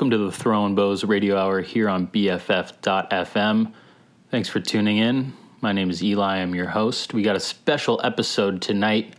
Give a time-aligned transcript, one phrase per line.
[0.00, 3.70] Welcome to the Throwing Bows Radio Hour here on BFF.FM.
[4.30, 5.34] Thanks for tuning in.
[5.60, 6.38] My name is Eli.
[6.38, 7.12] I'm your host.
[7.12, 9.12] We got a special episode tonight.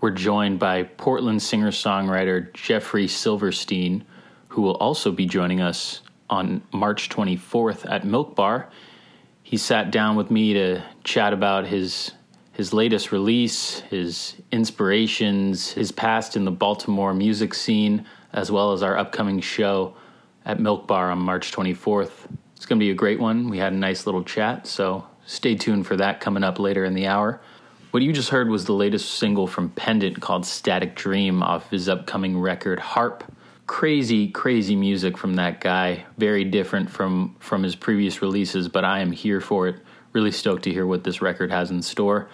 [0.00, 4.04] We're joined by Portland singer songwriter Jeffrey Silverstein,
[4.46, 8.70] who will also be joining us on March 24th at Milk Bar.
[9.42, 12.12] He sat down with me to chat about his
[12.52, 18.82] his latest release, his inspirations, his past in the Baltimore music scene, as well as
[18.82, 19.94] our upcoming show
[20.44, 22.10] at Milk Bar on March 24th.
[22.56, 23.48] It's going to be a great one.
[23.48, 26.94] We had a nice little chat, so stay tuned for that coming up later in
[26.94, 27.40] the hour.
[27.90, 31.88] What you just heard was the latest single from Pendant called Static Dream off his
[31.88, 33.24] upcoming record Harp.
[33.66, 36.04] Crazy, crazy music from that guy.
[36.18, 39.76] Very different from from his previous releases, but I am here for it.
[40.12, 42.28] Really stoked to hear what this record has in store.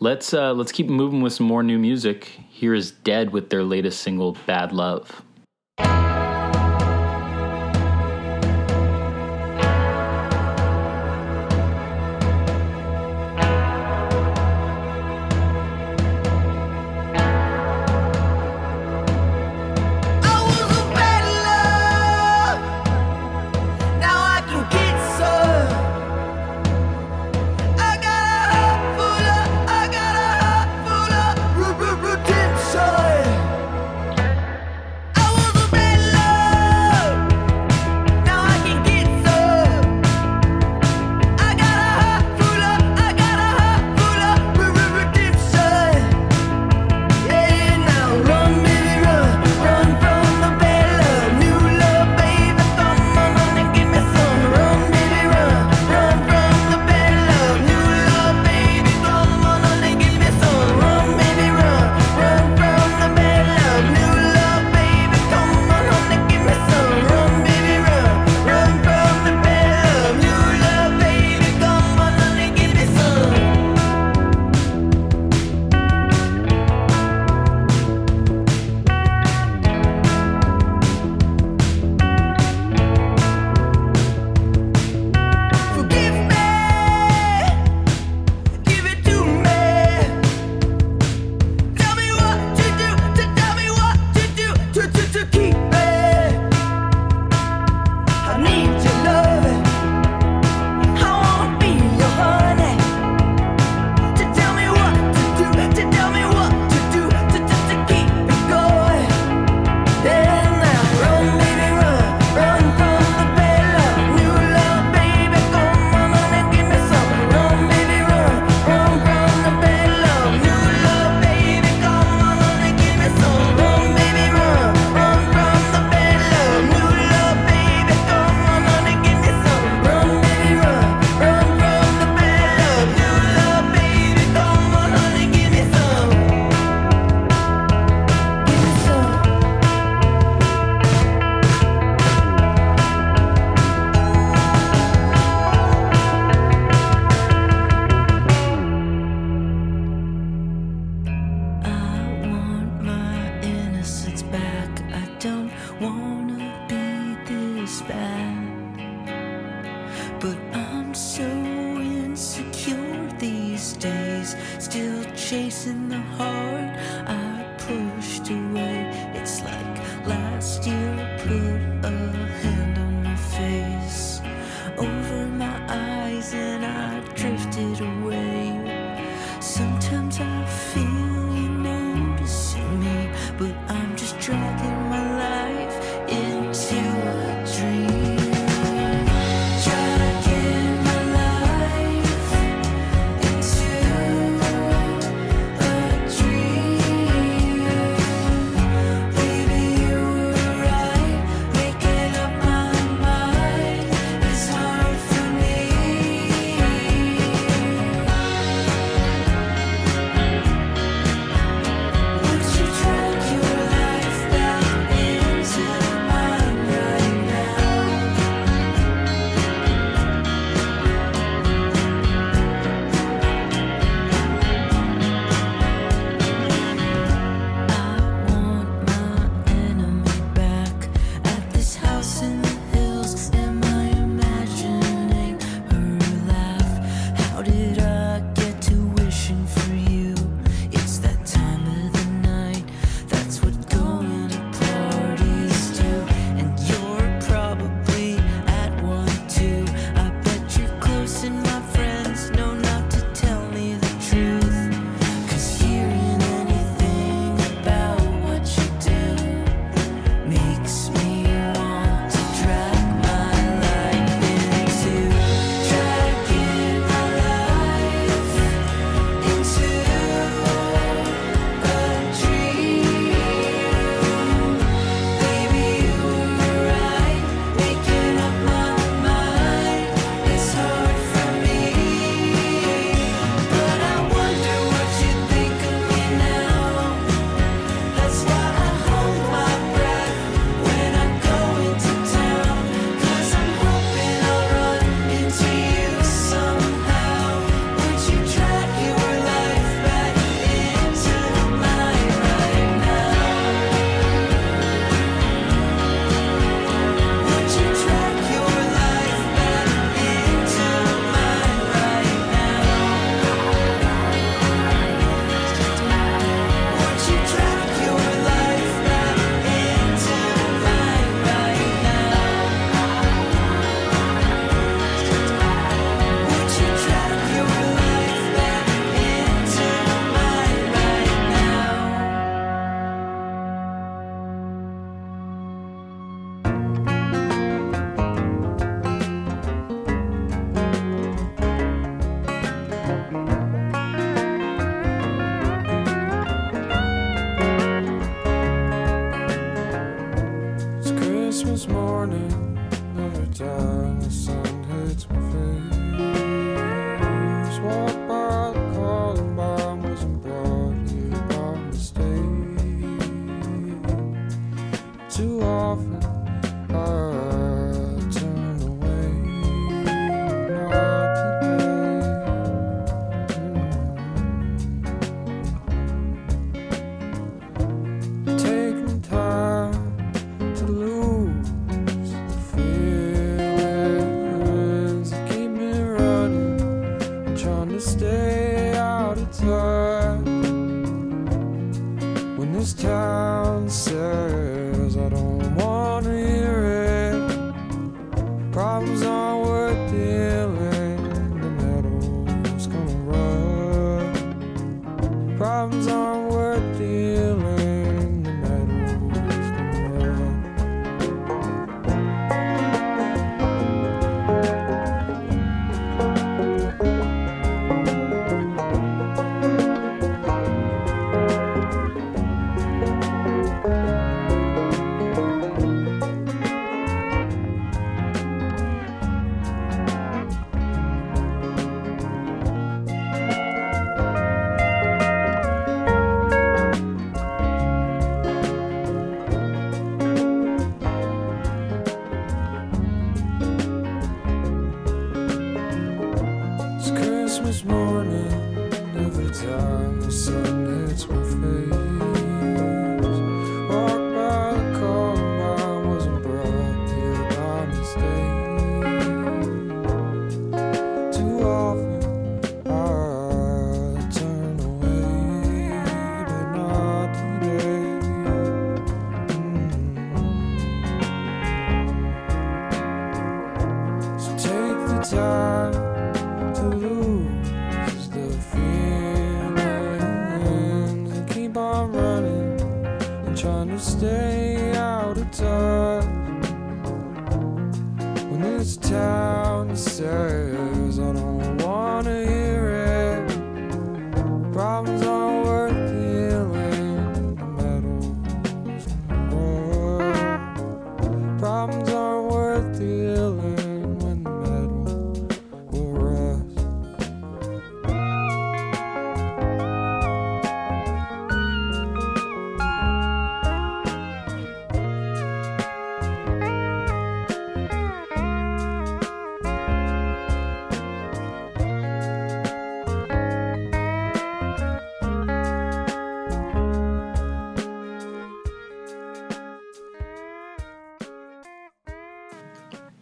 [0.00, 2.40] Let's uh, let's keep moving with some more new music.
[2.56, 5.20] Here is Dead with their latest single Bad Love.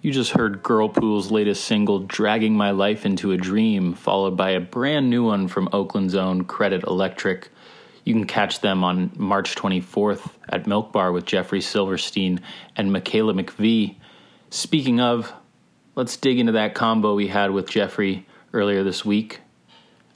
[0.05, 4.61] You just heard Girlpool's latest single, Dragging My Life into a Dream, followed by a
[4.61, 7.49] brand new one from Oakland's own Credit Electric.
[8.05, 12.43] You can catch them on March 24th at Milk Bar with Jeffrey Silverstein
[12.77, 13.97] and Michaela McVie.
[14.51, 15.33] Speaking of,
[15.95, 19.41] let's dig into that combo we had with Jeffrey earlier this week.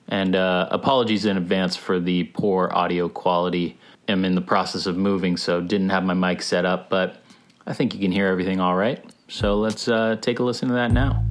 [0.07, 3.78] And uh, apologies in advance for the poor audio quality.
[4.07, 7.23] I'm in the process of moving, so didn't have my mic set up, but
[7.66, 9.02] I think you can hear everything all right.
[9.29, 11.28] So let's uh, take a listen to that now.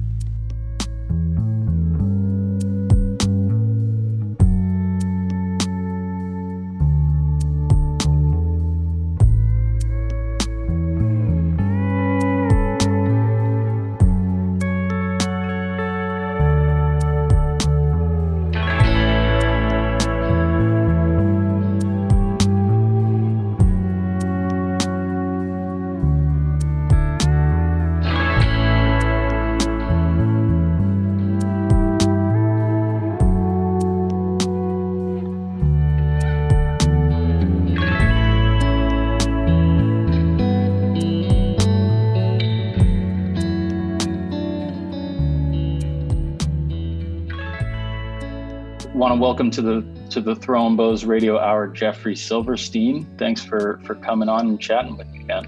[49.18, 53.04] Welcome to the to the Throwing Bows Radio Hour, Jeffrey Silverstein.
[53.18, 55.46] Thanks for for coming on and chatting with me, man.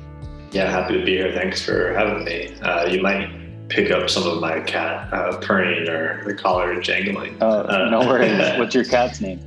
[0.51, 1.33] Yeah, happy to be here.
[1.33, 2.53] Thanks for having me.
[2.63, 7.39] Uh, you might pick up some of my cat uh, purring or the collar jangling.
[7.41, 8.31] Oh, Uh, no worries.
[8.59, 9.39] What's your cat's name?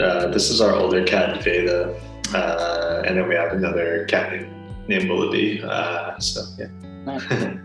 [0.00, 1.94] Uh, this is our older cat, Veda,
[2.34, 5.62] uh, and then we have another cat named, named Willoughby.
[5.62, 6.66] Uh, so yeah.
[7.04, 7.22] Nice.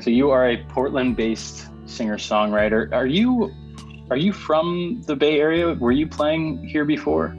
[0.00, 2.92] So you are a Portland-based singer-songwriter.
[2.92, 3.52] Are you
[4.10, 5.74] are you from the Bay Area?
[5.74, 7.36] Were you playing here before?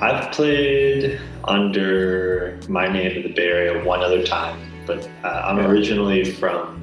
[0.00, 5.58] I've played under my name in the Bay Area one other time, but uh, I'm
[5.58, 5.68] Yeah.
[5.68, 6.80] originally from.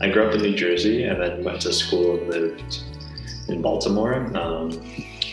[0.00, 2.82] I grew up in New Jersey and then went to school and lived
[3.48, 4.14] in Baltimore.
[4.36, 4.70] Um,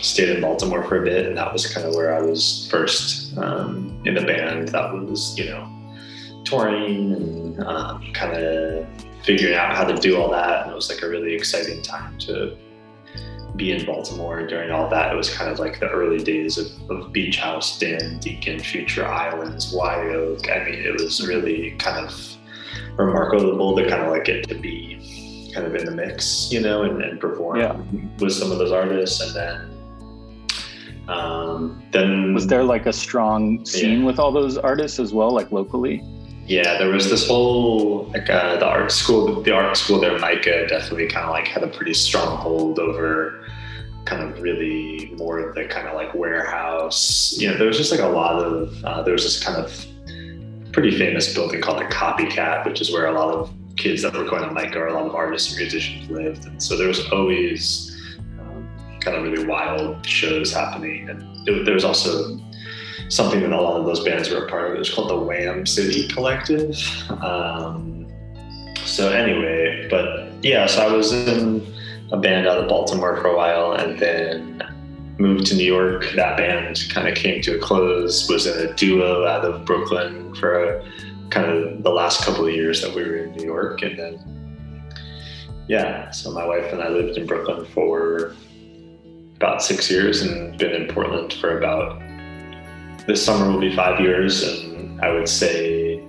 [0.01, 3.37] stayed in Baltimore for a bit, and that was kind of where I was first
[3.37, 4.69] um, in the band.
[4.69, 5.67] That was, you know,
[6.45, 8.85] touring and um, kind of
[9.23, 10.63] figuring out how to do all that.
[10.63, 12.55] And it was like a really exciting time to
[13.57, 15.11] be in Baltimore during all that.
[15.11, 19.05] It was kind of like the early days of, of Beach House, Dan, Deacon, Future
[19.05, 20.49] Islands, White Oak.
[20.49, 22.13] I mean, it was really kind of
[22.97, 26.83] remarkable to kind of like get to be kind of in the mix, you know,
[26.83, 27.75] and, and perform Yeah.
[28.19, 29.19] with some of those artists.
[29.21, 34.05] And then, um, then Was there like a strong scene Yeah.
[34.05, 36.03] with all those artists as well, like locally?
[36.49, 40.67] yeah, there was this whole like uh, the art school, the art school there, MICA
[40.67, 43.45] definitely kind of like had a pretty strong hold over
[44.07, 47.35] kind of really more of the kind of like warehouse.
[47.37, 49.85] You know, there was just like a lot of uh, there was this kind of
[50.71, 54.23] pretty famous building called the Copycat, which is where a lot of kids that were
[54.23, 56.45] going to MICA or a lot of artists and musicians lived.
[56.45, 57.95] And so there was always
[58.39, 58.67] um,
[59.01, 62.39] kind of really wild shows happening, and it, there was also
[63.09, 64.75] something that a lot of those bands were a part of.
[64.75, 66.77] It was called the Wham City Collective.
[67.21, 68.07] Um,
[68.83, 71.76] so anyway, but yeah, so I was in
[72.11, 74.63] a band out of Baltimore for a while, and then
[75.17, 76.05] moved to New York.
[76.15, 78.29] That band kind of came to a close.
[78.29, 80.91] Was in a duo out of Brooklyn for a,
[81.29, 84.37] kind of the last couple of years that we were in New York, and then
[85.67, 88.33] yeah, so my wife and I lived in Brooklyn for
[89.35, 92.01] about six years, and been in Portland for about
[93.05, 96.03] this summer will be five years, and I would say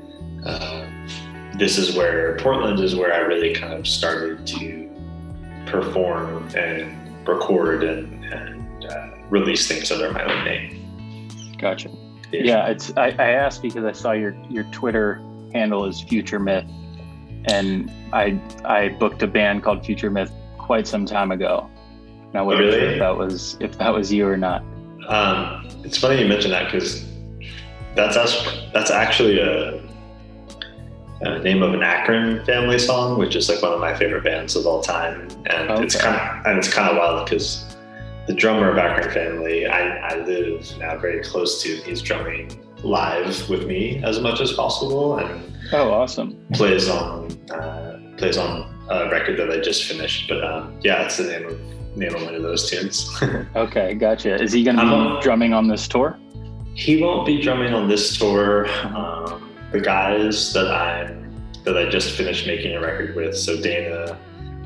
[0.45, 0.87] uh,
[1.57, 4.88] this is where Portland is where I really kind of started to
[5.71, 11.55] perform and record and, and uh, release things under my own name.
[11.59, 11.91] Gotcha.
[12.33, 16.69] Yeah, it's I, I asked because I saw your your Twitter handle is Future Myth,
[17.47, 21.69] and I I booked a band called Future Myth quite some time ago.
[22.29, 22.93] And I wasn't sure Really?
[22.95, 24.63] if that was if that was you or not.
[25.09, 27.07] Um, it's funny you mention that because
[27.95, 29.81] that's us- that's actually a,
[31.21, 34.55] a name of an Akron family song, which is like one of my favorite bands
[34.57, 37.77] of all time, and it's kind of and it's kind of wild because
[38.27, 41.77] the drummer of Akron Family, I, I live now very close to.
[41.79, 46.37] He's drumming live with me as much as possible, and Oh, awesome.
[46.55, 50.29] plays on uh, plays on a record that I just finished.
[50.29, 53.11] But um, yeah, it's the name of name of one of those tunes.
[53.57, 54.41] Okay, gotcha.
[54.41, 56.17] Is he going to be Um, drumming on this tour?
[56.75, 58.69] He won't be drumming on this tour.
[58.95, 61.29] Um, the guys that I'm
[61.65, 64.19] that I just finished making a record with, so Dana,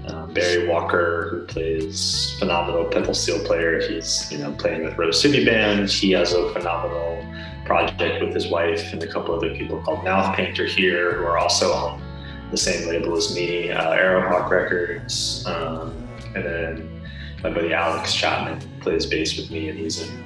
[0.07, 3.81] um, Barry Walker, who plays phenomenal pedal steel player.
[3.81, 5.91] He's you know playing with Rose City Band.
[5.91, 7.27] He has a phenomenal
[7.65, 11.38] project with his wife and a couple other people called Mouth Painter here, who are
[11.38, 12.03] also on
[12.51, 17.03] the same label as me, uh, Arrowhawk Records, um, and then
[17.43, 20.23] my buddy Alex Chapman plays bass with me, and he's in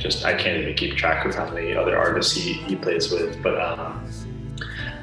[0.00, 3.40] just I can't even keep track of how many other artists he, he plays with,
[3.42, 4.04] but um,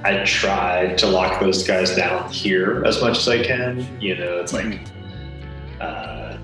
[0.03, 3.85] I try to lock those guys down here as much as I can.
[3.99, 4.79] You know, it's like
[5.81, 6.37] uh,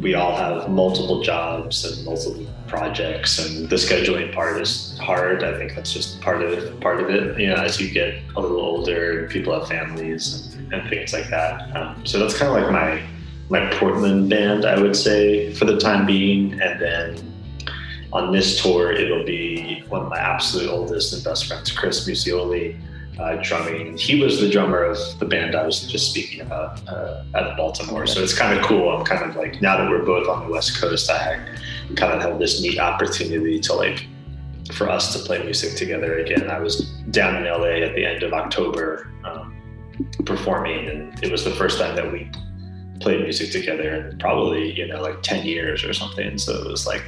[0.00, 5.42] we all have multiple jobs and multiple projects, and the scheduling part is hard.
[5.42, 7.40] I think that's just part of part of it.
[7.40, 11.28] You know, as you get a little older, people have families and, and things like
[11.30, 11.74] that.
[11.76, 13.02] Um, so that's kind of like my
[13.50, 17.28] my Portland band, I would say, for the time being, and then
[18.12, 22.78] on this tour, it'll be one of my absolute oldest and best friends, Chris Musioli,
[23.18, 23.96] uh, drumming.
[23.96, 28.06] He was the drummer of the band I was just speaking about uh, at Baltimore.
[28.06, 28.90] So it's kind of cool.
[28.90, 31.44] I'm kind of like, now that we're both on the West Coast, I
[31.96, 34.06] kind of have this neat opportunity to like,
[34.72, 36.50] for us to play music together again.
[36.50, 39.56] I was down in LA at the end of October um,
[40.24, 42.30] performing, and it was the first time that we
[43.00, 46.36] played music together in probably, you know, like 10 years or something.
[46.38, 47.02] So it was like,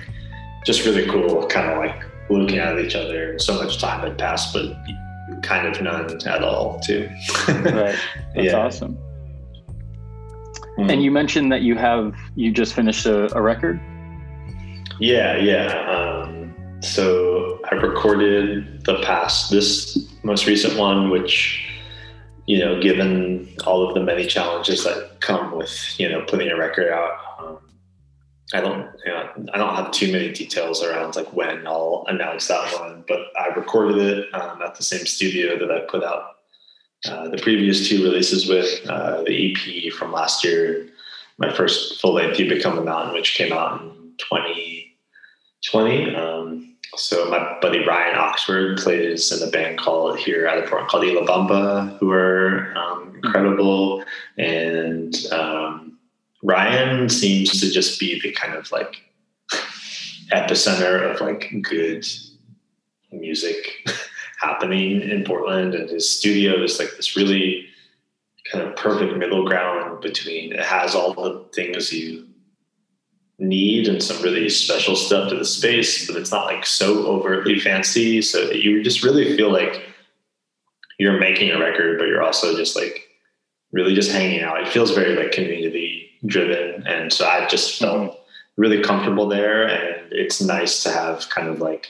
[0.64, 3.38] just really cool, kind of like looking at each other.
[3.38, 4.72] So much time had passed, but
[5.42, 7.08] kind of none at all, too.
[7.48, 7.96] Right.
[8.34, 8.56] That's Yeah.
[8.56, 8.98] awesome.
[10.78, 13.78] And you mentioned that you have you just finished a, a record.
[14.98, 15.66] Yeah, yeah.
[15.90, 21.66] Um, so I recorded the past, this most recent one, which,
[22.46, 26.56] you know, given all of the many challenges that come with, you know, putting a
[26.56, 27.58] record out, um,
[28.52, 32.48] I don't, you know, I don't have too many details around like when I'll announce
[32.48, 36.36] that one, but I recorded it um, at the same studio that I put out
[37.06, 40.88] uh, the previous two releases with uh, the EP from last year,
[41.38, 46.14] my first full length, You Become a Mountain, which came out in 2020.
[46.14, 50.90] Um, so my buddy Ryan Oxford plays in a band called here at the Portland
[50.90, 54.04] called Y La Bamba, who are um, incredible.
[54.36, 55.98] And um,
[56.42, 59.02] Ryan seems to just be the kind of like
[60.32, 62.06] epicenter of like good
[63.12, 63.88] music
[64.40, 65.74] happening in Portland.
[65.74, 67.66] And his studio is like this really
[68.50, 72.26] kind of perfect middle ground between it has all the things you
[73.38, 77.58] need and some really special stuff to the space, but it's not like so overtly
[77.58, 78.20] fancy.
[78.20, 79.82] So you just really feel like
[80.98, 83.08] you're making a record, but you're also just like
[83.72, 84.60] really just hanging out.
[84.60, 88.06] It feels very like community driven, and so I just mm-hmm.
[88.06, 88.20] felt
[88.56, 89.66] really comfortable there.
[89.66, 91.88] And it's nice to have kind of like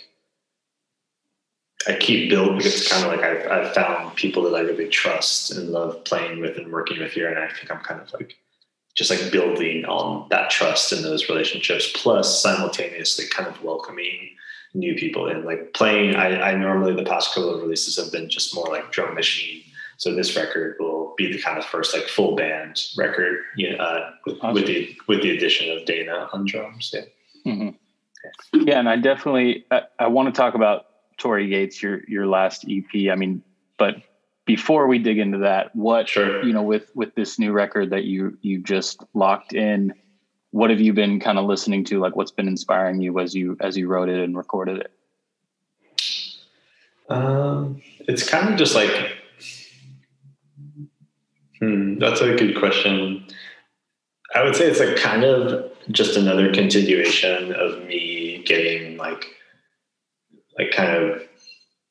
[1.89, 2.59] I keep building.
[2.59, 6.41] It's kind of like I've, I've found people that I really trust and love playing
[6.41, 8.37] with and working with here, and I think I'm kind of like
[8.95, 14.31] just like building on that trust in those relationships, plus simultaneously kind of welcoming
[14.75, 15.45] new people in.
[15.45, 18.93] Like playing, I, I normally the past couple of releases have been just more like
[18.93, 19.63] drum machine.
[20.01, 23.85] So this record will be the kind of first like full band record, you know,
[23.85, 24.55] uh, with, awesome.
[24.55, 26.91] with, the with the addition of Dana on drums.
[26.95, 27.53] Yeah.
[27.53, 28.67] Mm-hmm.
[28.67, 30.87] Yeah, and I definitely I, I want to talk about
[31.19, 33.13] Torii Gates, your your last EP.
[33.13, 33.43] I mean,
[33.77, 33.97] but
[34.47, 36.43] before we dig into that, what sure.
[36.45, 39.93] you know with with this new record that you you just locked in,
[40.51, 42.01] what have you been kind of listening to?
[42.01, 44.93] Like, what's been inspiring you as you as you wrote it and recorded it?
[47.11, 49.20] Um, it's kind of just like,
[51.61, 53.25] hmm, that's a good question.
[54.35, 59.25] I would say it's like kind of just another continuation of me getting like
[60.59, 61.23] like kind of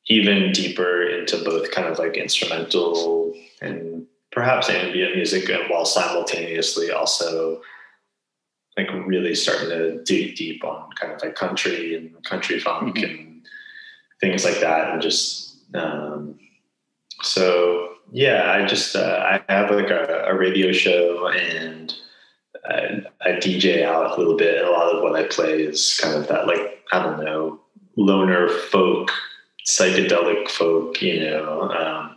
[0.08, 6.90] even deeper into both kind of like instrumental and perhaps ambient music and while simultaneously
[6.90, 7.60] also
[8.76, 13.04] like really starting to dig deep on kind of like country and country funk mm-hmm.
[13.04, 13.46] and
[14.20, 16.38] things like that and just um,
[17.22, 21.94] so yeah i just uh, i have like a, a radio show and
[22.64, 25.98] I, I dj out a little bit and a lot of what i play is
[26.00, 27.60] kind of that like i don't know
[27.96, 29.10] loner folk,
[29.66, 31.70] psychedelic folk, you know.
[31.70, 32.16] Um,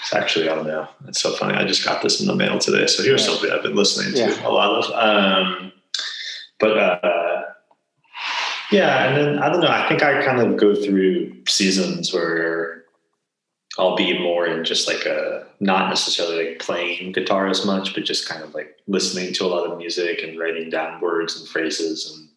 [0.00, 0.88] it's actually, I don't know.
[1.06, 1.54] It's so funny.
[1.54, 2.86] I just got this in the mail today.
[2.86, 3.32] So here's yeah.
[3.32, 4.46] something I've been listening to yeah.
[4.46, 4.90] a lot of.
[4.92, 5.72] Um,
[6.60, 7.42] but uh,
[8.70, 9.68] yeah, and then I don't know.
[9.68, 12.77] I think I kind of go through seasons where
[13.78, 18.04] I'll be more in just like a not necessarily like playing guitar as much, but
[18.04, 21.48] just kind of like listening to a lot of music and writing down words and
[21.48, 22.28] phrases and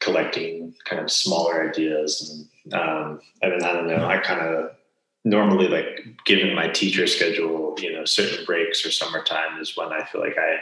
[0.00, 2.46] collecting kind of smaller ideas.
[2.70, 4.70] And, um, I mean, I don't know, I kind of
[5.24, 10.04] normally like given my teacher schedule, you know, certain breaks or summertime is when I
[10.04, 10.58] feel like I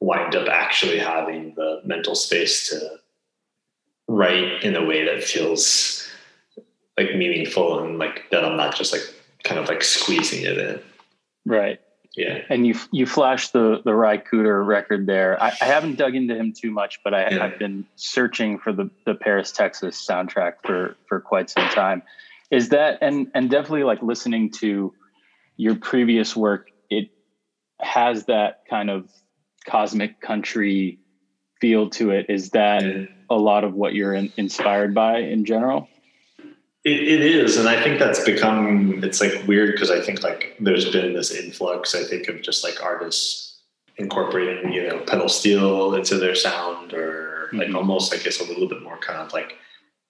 [0.00, 2.98] wind up actually having the mental space to
[4.08, 6.08] write in a way that feels
[6.96, 9.02] like meaningful and like that I'm not just like
[9.46, 10.80] kind of like squeezing it in.
[11.44, 11.80] Right.
[12.16, 12.40] Yeah.
[12.48, 15.40] And you you flashed the the Ry Cooder record there.
[15.40, 18.90] I, I, haven't dug into him too much, but I, have been searching for the
[19.04, 22.02] the Paris, Texas soundtrack for for quite some time.
[22.50, 24.94] Is that and and definitely like listening to
[25.58, 27.10] your previous work, it
[27.80, 29.10] has that kind of
[29.66, 30.98] cosmic country
[31.60, 32.26] feel to it.
[32.30, 33.04] Is that yeah.
[33.28, 35.88] a lot of what you're in, inspired by in general?
[36.86, 40.54] It, it is, and I think that's become it's like weird because I think like
[40.60, 41.96] there's been this influx.
[41.96, 43.58] I think of just like artists
[43.96, 47.76] incorporating you know pedal steel into their sound, or like mm-hmm.
[47.76, 49.54] almost I guess a little bit more kind of like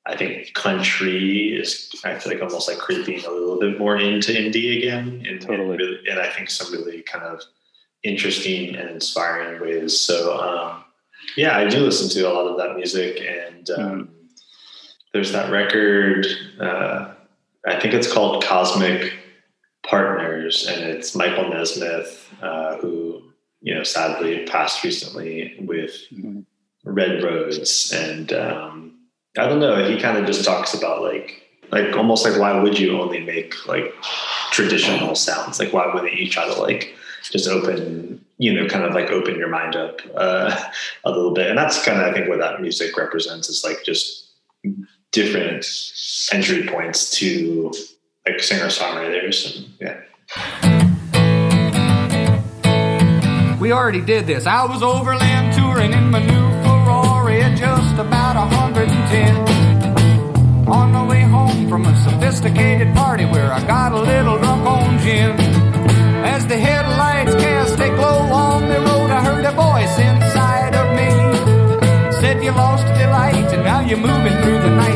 [0.04, 4.32] I think country is I feel like almost like creeping a little bit more into
[4.32, 5.70] indie again, and, totally.
[5.70, 7.40] and, really, and I think some really kind of
[8.02, 9.98] interesting and inspiring ways.
[9.98, 10.84] So um,
[11.38, 14.15] yeah, I do listen to a lot of that music, and um, mm
[15.16, 16.26] there's that record.
[16.61, 17.14] Uh,
[17.66, 19.14] I think it's called Cosmic
[19.83, 23.22] Partners, and it's Michael Nesmith, uh, who
[23.62, 26.40] you know sadly passed recently with mm-hmm.
[26.85, 28.98] Red Rhodes, and um,
[29.38, 29.88] I don't know.
[29.88, 33.66] He kind of just talks about like like almost like why would you only make
[33.66, 33.94] like
[34.50, 35.59] traditional sounds?
[35.59, 39.37] Like why wouldn't you try to like just open you know kind of like open
[39.37, 40.62] your mind up uh,
[41.05, 41.48] a little bit?
[41.48, 44.24] And that's kind of I think what that music represents is like just
[45.16, 45.64] different
[46.31, 47.72] entry points to
[48.26, 50.02] like singer songwriters and yeah.
[53.59, 54.46] We already did this.
[54.46, 60.68] I was overland touring in my new Ferrari at just about 110.
[60.68, 64.98] On the way home from a sophisticated party where I got a little drunk on
[64.98, 65.35] gin.
[66.35, 70.94] As the headlights cast a glow on the road, I heard a voice inside of
[70.98, 71.09] me.
[72.20, 74.95] Said you lost the light and now you're moving through the night.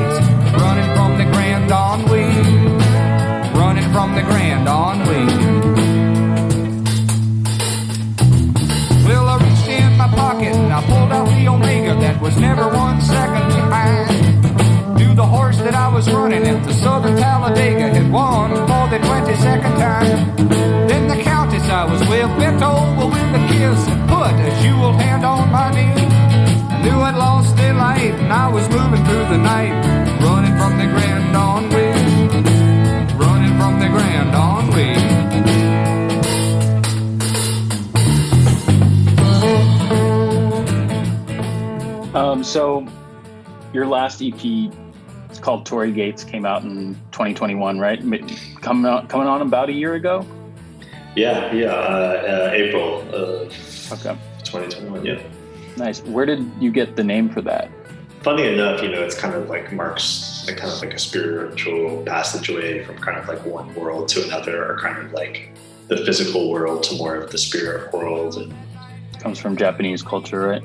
[21.71, 25.71] I was well bent over with a kiss and put a jeweled hand on my
[25.71, 26.03] knee.
[26.69, 29.71] I knew I'd lost the light and I was moving through the night,
[30.21, 31.93] running from the grand ennui,
[33.17, 34.91] running from the grand ennui.
[42.13, 42.85] Um, so,
[43.73, 44.73] your last EP,
[45.29, 48.01] it's called Torii Gates, came out in 2021, right?
[48.61, 50.27] Coming out, coming on about a year ago.
[51.17, 53.49] Yeah, yeah, uh, uh, April of
[53.93, 54.17] okay.
[54.45, 55.05] 2021.
[55.05, 55.21] Yeah.
[55.77, 56.03] Nice.
[56.03, 57.71] Where did you get the name for that?
[58.23, 62.03] Funny enough, you know, it's kind of like marks like kind of like a spiritual
[62.05, 65.53] passageway from kind of like one world to another, or kind of like
[65.89, 68.37] the physical world to more of the spirit world.
[68.37, 68.55] And
[69.19, 70.63] comes from Japanese culture, right?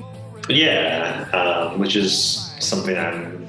[0.49, 3.47] Yeah, um, which is something I'm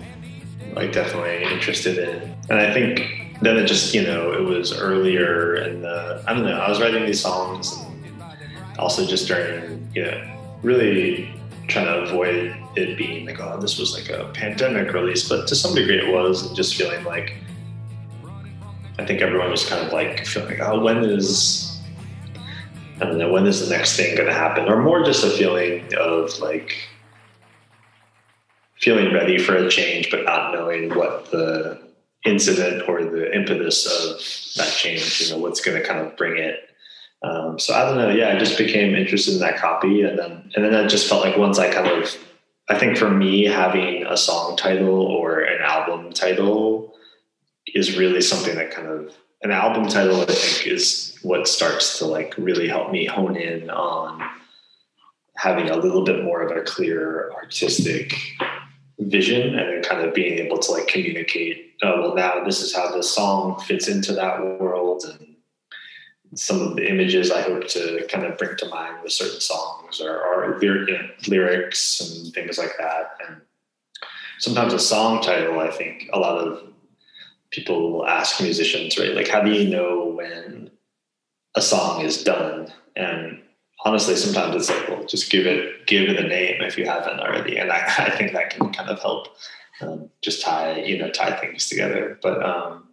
[0.75, 5.55] like definitely interested in, and I think then it just you know it was earlier
[5.55, 10.05] and the I don't know I was writing these songs and also just during you
[10.05, 11.33] know really
[11.69, 15.55] trying to avoid it being like oh this was like a pandemic release, but to
[15.55, 17.35] some degree it was, and just feeling like
[18.99, 21.77] I think everyone was kind of like feeling like oh when is
[23.01, 24.69] I don't know, when is the next thing going to happen?
[24.69, 26.75] Or more just a feeling of like
[28.81, 31.86] feeling ready for a change, but not knowing what the
[32.27, 34.19] incident or the impetus of
[34.57, 36.61] that change, you know, what's going to kind of bring it.
[37.23, 38.11] Um, so I don't know.
[38.11, 41.25] Yeah, I just became interested in that copy, and then and then I just felt
[41.25, 42.15] like once I kind of,
[42.69, 46.95] I think for me having a song title or an album title
[47.75, 50.21] is really something that kind of an album title.
[50.21, 54.23] I think is what starts to like really help me hone in on
[55.37, 58.15] having a little bit more of a clear artistic
[58.99, 62.91] vision and kind of being able to like communicate oh well now this is how
[62.91, 65.35] this song fits into that world and
[66.35, 70.01] some of the images I hope to kind of bring to mind with certain songs
[70.01, 73.17] or, or lyrics and things like that.
[73.27, 73.41] And
[74.41, 76.69] sometimes a song title, I think a lot of
[77.51, 79.15] people ask musicians, right?
[79.15, 80.71] Like, how do you know when
[81.57, 82.71] a song is done.
[82.95, 83.41] And
[83.87, 87.21] honestly, sometimes it's like, well, just give it give it a name if you haven't
[87.21, 87.57] already.
[87.57, 89.29] And I, I think that can kind of help
[89.81, 92.19] um, just tie you know tie things together.
[92.21, 92.89] But um,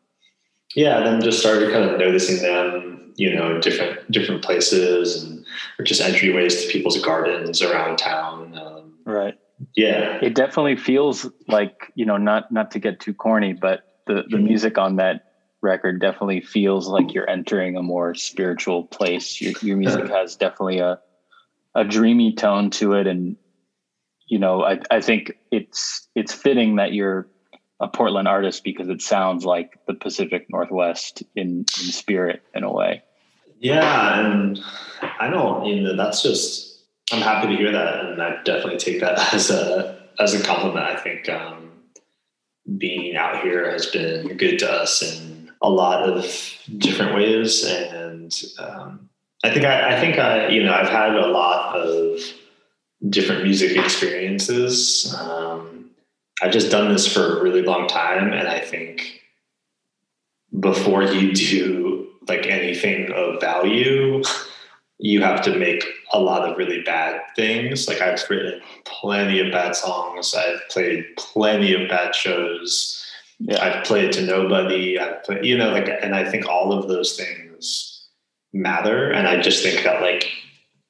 [0.75, 5.45] yeah, then just started kind of noticing them, you know, in different different places and
[5.79, 8.57] or just entryways to people's gardens around town.
[8.57, 9.37] Um, right.
[9.75, 10.19] Yeah.
[10.21, 14.37] It definitely feels like you know not not to get too corny, but the the
[14.37, 14.45] mm-hmm.
[14.45, 15.32] music on that
[15.63, 19.39] record definitely feels like you're entering a more spiritual place.
[19.41, 20.99] Your, your music has definitely a
[21.75, 23.35] a dreamy tone to it, and
[24.27, 27.27] you know, I, I think it's it's fitting that you're
[27.79, 32.71] a Portland artist because it sounds like the Pacific Northwest in, in spirit in a
[32.71, 33.03] way.
[33.59, 34.59] Yeah, and
[35.19, 35.65] I don't.
[35.65, 36.71] You know, that's just.
[37.11, 40.85] I'm happy to hear that, and I definitely take that as a as a compliment.
[40.85, 41.71] I think um,
[42.77, 45.32] being out here has been good to us, and
[45.63, 46.25] a lot of
[46.77, 47.63] different ways.
[47.65, 49.09] And um,
[49.43, 52.19] I think I, I think I, you know, I've had a lot of
[53.09, 55.15] different music experiences.
[55.17, 55.91] Um,
[56.41, 59.21] I've just done this for a really long time, and I think
[60.59, 64.21] before you do like anything of value,
[64.99, 67.87] you have to make a lot of really bad things.
[67.87, 70.33] Like I've written plenty of bad songs.
[70.33, 73.02] I've played plenty of bad shows
[73.45, 73.61] yeah.
[73.61, 74.97] I've played to nobody.
[74.97, 78.07] I've played, you know, like, and I think all of those things
[78.53, 79.11] matter.
[79.11, 80.29] And I just think that like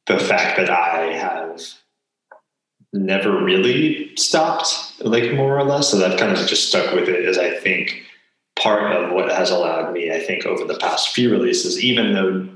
[0.06, 1.60] the fact that I have
[2.92, 7.26] never really stopped, like more or less, so I've kind of just stuck with it
[7.26, 8.04] is I think
[8.56, 12.48] part of what has allowed me, I think over the past few releases, even though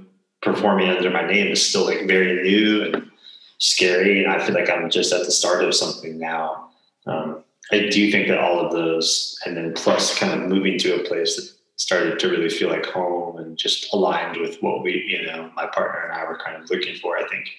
[0.43, 3.10] performing under my name is still like very new and
[3.57, 4.23] scary.
[4.23, 6.69] And I feel like I'm just at the start of something now.
[7.07, 10.95] Um, I do think that all of those, and then plus kind of moving to
[10.95, 15.03] a place that started to really feel like home and just aligned with what we,
[15.08, 17.17] you know, my partner and I were kind of looking for.
[17.17, 17.49] I think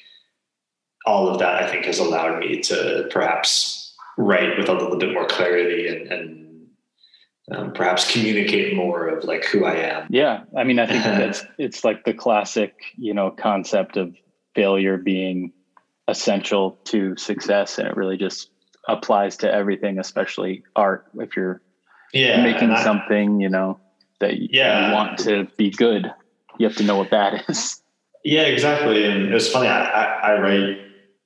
[1.07, 5.13] all of that, I think, has allowed me to perhaps write with a little bit
[5.13, 6.49] more clarity and, and
[7.53, 10.07] um, perhaps communicate more of like who I am.
[10.11, 14.15] Yeah, I mean, I think that's it's like the classic, you know, concept of
[14.55, 15.53] failure being
[16.09, 18.51] essential to success, and it really just
[18.89, 21.07] applies to everything, especially art.
[21.15, 21.61] If you're
[22.13, 23.79] yeah, making I, something, you know,
[24.21, 24.89] that yeah.
[24.89, 26.13] you want to be good,
[26.59, 27.81] you have to know what that is.
[28.25, 29.05] Yeah, exactly.
[29.05, 29.69] And it was funny.
[29.69, 30.79] I, I, I write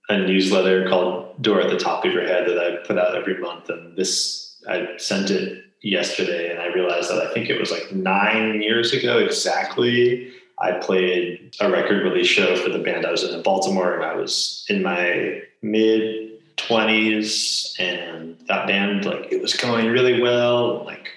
[0.09, 3.38] a newsletter called Door at the Top of Your Head that I put out every
[3.38, 3.70] month.
[3.70, 7.92] And this, I sent it yesterday and I realized that I think it was like
[7.92, 10.33] nine years ago exactly.
[10.59, 14.05] I played a record release show for the band I was in in Baltimore and
[14.05, 16.21] I was in my mid
[16.57, 21.09] 20s and that band like it was going really well like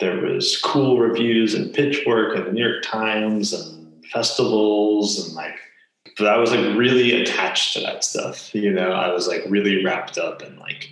[0.00, 5.58] there was cool reviews and pitchfork and the new york times and festivals and like
[6.16, 8.54] but I was like really attached to that stuff.
[8.54, 10.90] You know, I was like really wrapped up in like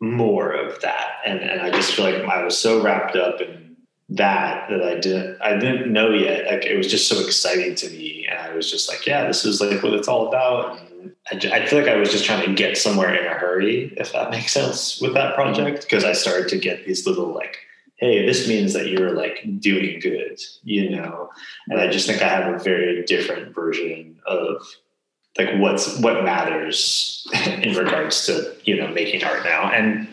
[0.00, 3.76] more of that, and and I just feel like I was so wrapped up in
[4.10, 6.46] that that I didn't I didn't know yet.
[6.46, 9.44] Like it was just so exciting to me, and I was just like, yeah, this
[9.44, 10.78] is like what it's all about.
[10.78, 10.83] And
[11.32, 14.12] I, I feel like I was just trying to get somewhere in a hurry, if
[14.12, 17.58] that makes sense, with that project, because I started to get these little like
[17.96, 21.30] hey, this means that you're like doing good, you know?
[21.68, 24.66] And I just think I have a very different version of
[25.38, 27.26] like what's what matters
[27.62, 29.70] in regards to, you know, making art now.
[29.70, 30.08] And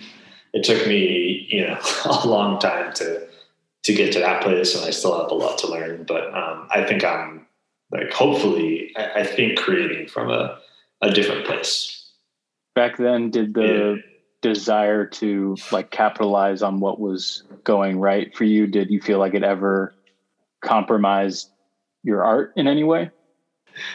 [0.54, 3.28] it took me, you know, a long time to
[3.84, 6.04] to get to that place and I still have a lot to learn.
[6.04, 7.48] But um, I think I'm
[7.92, 10.60] like hopefully I, I think creating from a,
[11.02, 12.12] a different place.
[12.76, 14.02] Back then, did the Yeah.
[14.42, 19.34] desire to like capitalize on what was going right for you, did you feel like
[19.34, 19.94] it ever
[20.62, 21.50] compromised
[22.04, 23.10] your art in any way?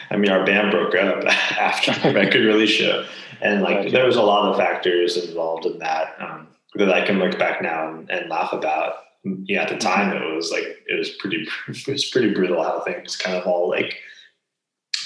[0.09, 1.23] I mean, our band broke up
[1.59, 3.05] after the record release show,
[3.41, 3.89] and like Gotcha.
[3.91, 7.61] there was a lot of factors involved in that um, that I can look back
[7.61, 8.95] now and, and laugh about.
[9.23, 12.79] Yeah, at the time it was like it was pretty it was pretty brutal how
[12.81, 13.97] things kind of all like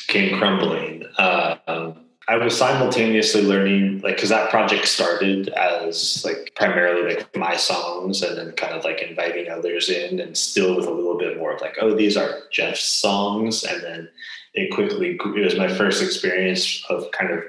[0.07, 1.05] came crumbling.
[1.17, 1.93] Uh,
[2.27, 8.21] I was simultaneously learning like because that project started as like primarily like my songs
[8.21, 11.53] and then kind of like inviting others in and still with a little bit more
[11.53, 14.09] of like oh these are Jeff's songs and then
[14.53, 17.43] it quickly it was my first experience of kind of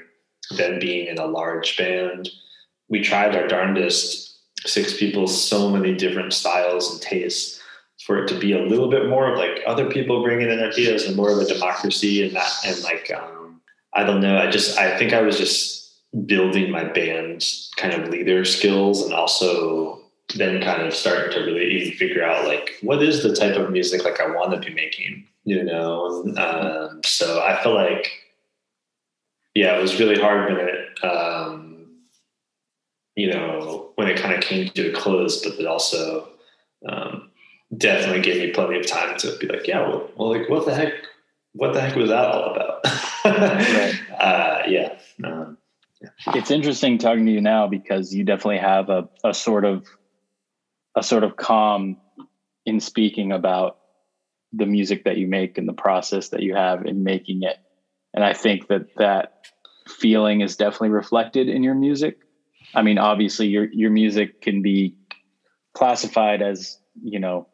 [0.56, 2.28] them being in a large band.
[2.88, 4.36] We tried our darndest,
[4.66, 7.61] six people, so many different styles and tastes
[8.06, 11.06] for it to be a little bit more of like other people bringing in ideas
[11.06, 13.60] and more of a democracy and that and like um,
[13.94, 14.38] I don't know.
[14.38, 15.94] I just I think I was just
[16.26, 17.44] building my band
[17.76, 20.00] kind of leader skills and also
[20.36, 23.70] then kind of starting to really even figure out like what is the type of
[23.70, 26.24] music like I want to be making, you know.
[26.36, 28.10] Um, so I feel like
[29.54, 31.86] yeah, it was really hard when it um,
[33.14, 36.28] you know when it kind of came to a close, but it also
[36.88, 37.30] um,
[37.76, 40.74] definitely gave me plenty of time to be like, yeah, well, well like what the
[40.74, 40.92] heck,
[41.52, 42.84] what the heck was that all about?
[43.24, 44.00] Right.
[44.18, 44.98] uh, yeah.
[45.24, 45.58] Um,
[46.34, 49.86] It's interesting talking to you now because you definitely have a, a sort of
[50.96, 51.96] a sort of calm
[52.66, 53.78] in speaking about
[54.52, 57.56] the music that you make and the process that you have in making it.
[58.12, 59.46] And I think that that
[59.88, 62.18] feeling is definitely reflected in your music.
[62.74, 64.96] I mean, obviously your your music can be
[65.72, 67.48] classified as, you know,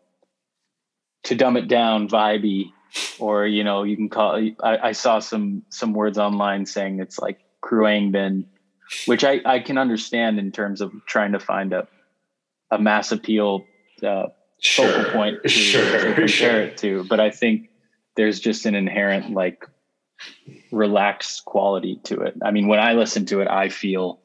[1.29, 2.73] to dumb it down, vibey,
[3.19, 4.37] or you know, you can call.
[4.63, 8.47] I, I saw some some words online saying it's like Khruangbin,
[9.07, 11.87] which I I can understand in terms of trying to find a
[12.71, 13.65] a mass appeal
[14.03, 14.27] uh,
[14.61, 14.89] sure.
[14.89, 15.93] focal point to, sure.
[15.93, 16.61] to compare sure.
[16.63, 17.05] it to.
[17.05, 17.69] But I think
[18.17, 19.67] there's just an inherent like
[20.73, 22.37] relaxed quality to it.
[22.43, 24.21] I mean, when I listen to it, I feel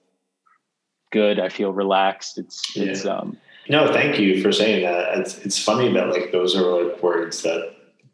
[1.12, 1.38] good.
[1.38, 2.38] I feel relaxed.
[2.38, 3.38] It's it's um
[3.70, 5.18] No, thank you for saying that.
[5.18, 7.74] It's it's funny that like those are like words that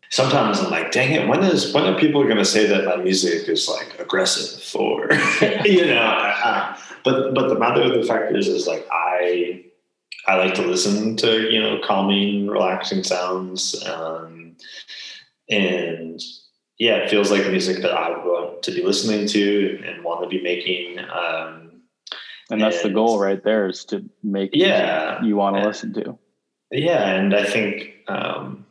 [0.10, 2.97] sometimes I'm like, dang it, when is when are people going to say that my
[2.97, 5.10] music is like aggressive or
[5.66, 6.76] you know?
[7.04, 9.66] But but the matter of the fact is, is like I
[10.28, 14.56] I like to listen to you know calming, relaxing sounds, um,
[15.50, 16.22] and
[16.78, 20.30] yeah, it feels like music that I want to be listening to and want to
[20.30, 21.00] be making.
[21.00, 21.68] Um,
[22.50, 25.22] and that's the goal right there is to make Yeah.
[25.24, 26.18] you want to listen to.
[26.72, 28.66] Yeah, and I think um,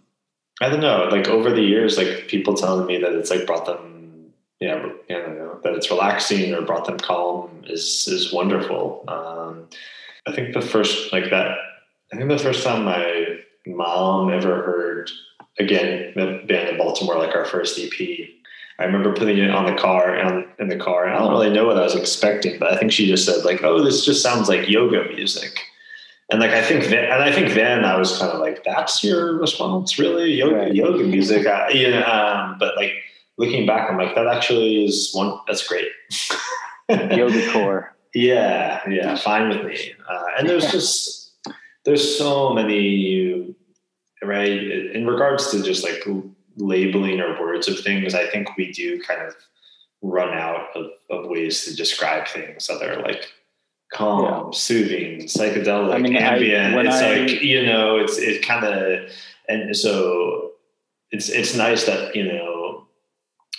[0.60, 1.08] I don't know.
[1.10, 4.76] Like over the years, like people telling me that it's like brought them, yeah,
[5.10, 9.04] I don't know, that it's relaxing or brought them calm is is wonderful.
[9.08, 9.68] Um,
[10.26, 11.56] I think the first like that.
[12.12, 15.10] I think the first time my mom ever heard
[15.58, 18.28] again the band in Baltimore, like our first EP.
[18.78, 21.50] I remember putting it on the car on in the car, and I don't really
[21.50, 24.22] know what I was expecting, but I think she just said like, "Oh, this just
[24.22, 25.58] sounds like yoga music."
[26.30, 29.02] And like I think then, and I think then I was kind of like, "That's
[29.02, 30.32] your response, really?
[30.34, 30.74] Yoga, Right.
[30.74, 32.92] yoga music?" I, you know, um, but like
[33.36, 35.38] looking back, I'm like, that actually is one.
[35.46, 35.88] That's great.
[37.16, 37.96] Yoga core.
[38.14, 39.92] Yeah, yeah, fine with me.
[40.08, 41.32] Uh, and there's just
[41.84, 43.54] there's so many
[44.22, 44.50] right
[44.94, 46.02] in regards to just like
[46.58, 48.14] labeling or words of things.
[48.14, 49.34] I think we do kind of
[50.02, 53.26] run out of, of ways to describe things that are like
[53.92, 54.50] calm, Yeah.
[54.52, 56.74] soothing, psychedelic, I mean, ambient.
[56.74, 59.10] when it's I- like you know, it's it kind of
[59.48, 60.52] and so
[61.10, 62.86] it's it's nice that you know,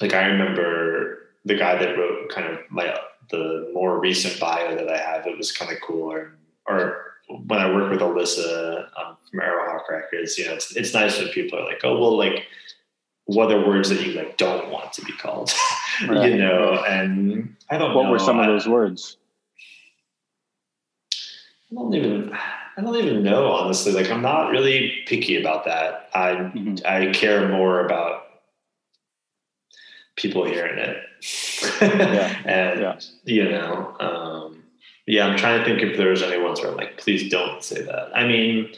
[0.02, 2.96] like I remember the guy that wrote kind of my
[3.32, 5.26] the more recent bio that I have.
[5.28, 6.38] It was kind of cool, or
[6.68, 7.06] or
[7.46, 11.28] when I work with Alyssa um, from Arrowhawk Records, you know, it's it's nice when
[11.30, 12.46] people are like, oh well, like
[13.36, 15.52] what are words that you like don't want to be called,
[16.08, 16.32] Right.
[16.32, 16.84] you know?
[16.88, 18.12] And I don't What know.
[18.12, 19.18] were some of those words?
[21.72, 22.34] I don't even
[22.78, 23.92] I don't even know honestly.
[23.92, 26.10] Like I'm not really picky about that.
[26.16, 26.84] I Mhm.
[26.86, 28.24] I care more about
[30.16, 30.98] people hearing it.
[31.82, 33.00] Yeah, and yeah.
[33.26, 34.64] you know, um,
[35.06, 37.82] yeah, I'm trying to think if there's any ones where I'm like, please don't say
[37.84, 38.10] that.
[38.16, 38.70] I mean,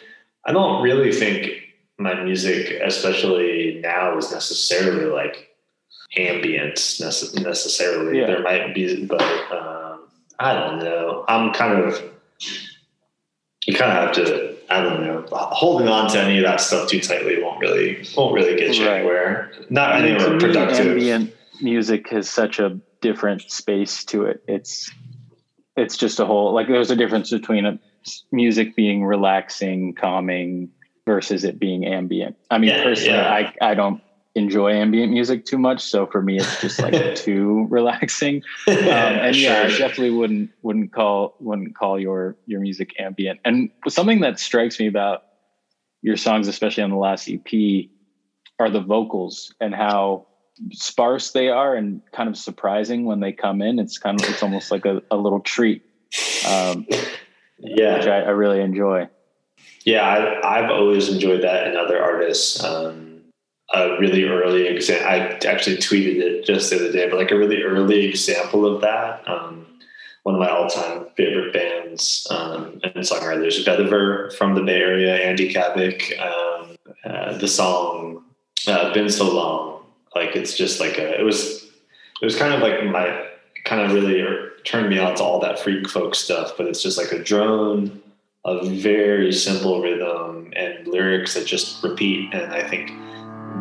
[0.46, 1.52] I don't really think
[1.98, 5.50] my music, especially now, is necessarily like
[6.18, 8.20] ambient necessarily.
[8.20, 8.28] Yeah.
[8.28, 9.22] There might be, but
[9.52, 10.08] um,
[10.40, 11.26] I don't know.
[11.28, 12.02] I'm kind of
[13.68, 16.90] you kind of have to I don't know holding on to any of that stuff
[16.90, 18.98] too tightly won't really won't really get you Right.
[18.98, 19.52] anywhere.
[19.70, 20.88] Not I mean, anywhere productive.
[20.88, 24.44] ambient music has such a different space to it.
[24.48, 24.92] It's
[25.78, 27.80] it's just a whole like there's a difference between a,
[28.32, 30.72] music being relaxing, calming
[31.06, 32.38] versus it being ambient.
[32.50, 33.52] I mean, Yeah, personally, yeah.
[33.62, 34.02] I I don't
[34.36, 38.44] enjoy ambient music too much, so for me, it's just like too relaxing.
[38.68, 43.40] Um, and yeah, I definitely wouldn't wouldn't call wouldn't call your your music ambient.
[43.46, 45.24] And something that strikes me about
[46.02, 47.90] your songs, especially on the last EP,
[48.60, 50.28] are the vocals and how
[50.72, 53.80] sparse they are and kind of surprising when they come in.
[53.80, 55.84] It's kind of it's almost like a, a little treat,
[56.48, 56.86] um,
[57.60, 59.08] yeah, which I, I really enjoy.
[59.86, 62.64] Yeah, I, I've always enjoyed that in other artists.
[62.64, 63.24] Um,
[63.74, 65.18] a really early example, I
[65.48, 69.28] actually tweeted it just the other day, but like a really early example of that.
[69.28, 69.66] Um,
[70.24, 75.52] one of my all-time favorite bands um, and songwriters, Vetiver from the Bay Area, Andy
[75.52, 76.14] Cabic.
[76.20, 78.24] Um, uh, the song
[78.68, 81.20] uh, "Been So Long," like it's just like a.
[81.20, 81.64] It was.
[82.22, 83.26] It was kind of like my
[83.66, 84.24] kind of really
[84.64, 88.00] turned me on to all that freak folk stuff, but it's just like a drone
[88.44, 92.34] a very simple rhythm and lyrics that just repeat.
[92.34, 92.90] And I think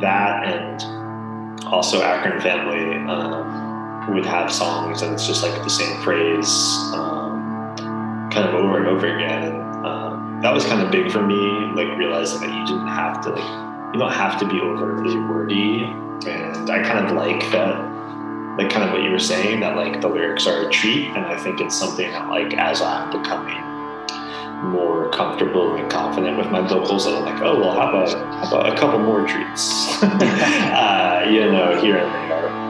[0.01, 6.01] that and also Akron Family um, would have songs and it's just like the same
[6.03, 6.49] phrase
[6.95, 7.76] um,
[8.33, 9.45] kind of over and over again.
[9.45, 13.20] And um, that was kind of big for me, like realizing that you didn't have
[13.24, 15.83] to like, you don't have to be overly wordy.
[16.26, 17.91] And I kind of like that
[18.59, 21.24] like kind of what you were saying that like the lyrics are a treat and
[21.24, 23.70] i think it's something that like as i'm becoming
[24.62, 28.46] more comfortable and confident with my vocals that i'm like oh well how about, how
[28.48, 30.02] about a couple more treats?
[30.80, 32.70] Uh, you know here and there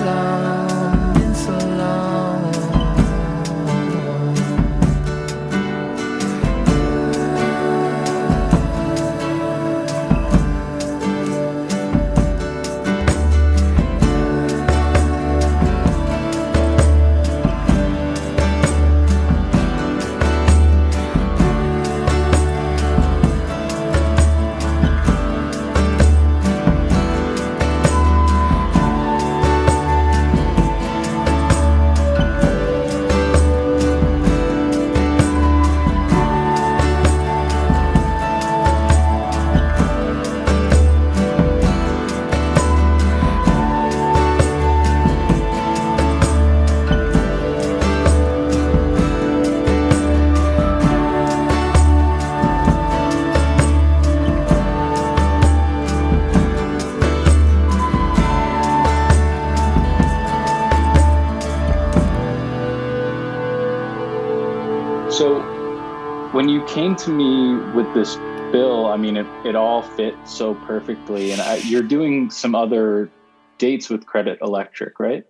[67.05, 68.15] to me with this
[68.51, 71.31] bill, I mean, it, it all fit so perfectly.
[71.31, 73.09] And I, you're doing some other
[73.57, 75.25] dates with Credit Electric, right?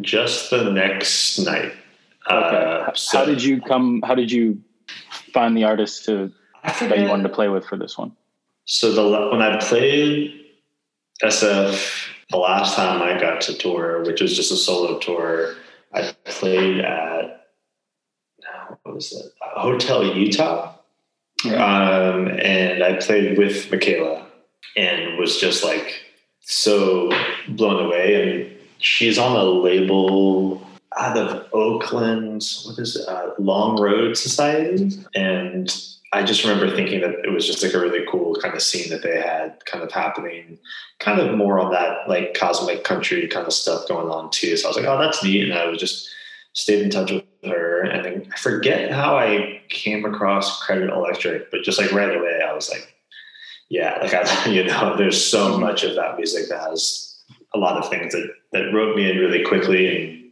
[0.00, 1.72] Just the next night.
[2.30, 2.84] Okay.
[2.86, 4.02] Uh, so how did you come?
[4.02, 4.60] How did you
[5.32, 6.32] find the artist to
[6.62, 8.12] that you wanted to play with for this one?
[8.64, 10.40] So the when I played
[11.22, 15.54] SF the last time I got to tour, which was just a solo tour,
[15.92, 17.43] I played at
[18.84, 19.32] what was it?
[19.40, 20.74] Hotel Utah,
[21.46, 24.26] um, and I played with Michaela,
[24.76, 26.04] and was just like
[26.40, 27.10] so
[27.48, 28.14] blown away.
[28.22, 30.64] And she's on a label
[30.96, 32.46] out of Oakland.
[32.66, 33.08] What is it?
[33.08, 35.74] Uh, Long Road Society, and
[36.14, 38.88] I just remember thinking that it was just like a really cool kind of scene
[38.90, 40.58] that they had kind of happening,
[41.00, 44.56] kind of more on that like cosmic country kind of stuff going on too.
[44.56, 45.50] So I was like, oh, that's neat.
[45.50, 46.08] And I was just
[46.52, 47.82] stayed in touch with her.
[47.82, 52.52] And I forget how I came across Credit Electric, but just like right away, I
[52.52, 52.94] was like,
[53.68, 57.22] yeah, like I, you know, there's so much of that music that has
[57.54, 59.88] a lot of things that, that wrote me in really quickly.
[60.12, 60.30] And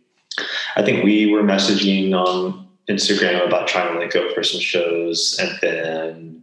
[0.76, 5.38] I think we were messaging on Instagram about trying to link up for some shows,
[5.40, 6.42] and then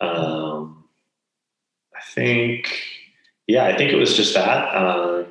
[0.00, 0.84] um,
[1.96, 2.80] I think,
[3.46, 5.26] yeah, I think it was just that, um,